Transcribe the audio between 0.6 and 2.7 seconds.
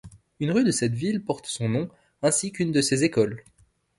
de cette ville porte son nom ainsi